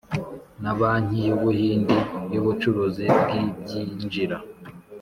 [0.63, 1.97] Na banki y ubuhindi
[2.31, 4.37] y ubucuruzi bw ibyinjira